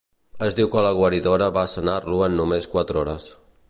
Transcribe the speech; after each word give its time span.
Es 0.45 0.55
diu 0.59 0.71
que 0.75 0.83
la 0.85 0.93
guaridora 1.01 1.51
va 1.59 1.67
sanar-lo 1.77 2.25
en 2.31 2.43
només 2.43 2.71
quatre 2.77 3.05
hores. 3.07 3.35